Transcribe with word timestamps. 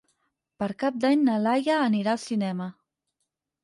Per 0.63 0.69
Cap 0.85 0.97
d'Any 1.05 1.23
na 1.29 1.37
Laia 1.45 1.79
anirà 1.91 2.19
al 2.19 2.25
cinema. 2.27 2.73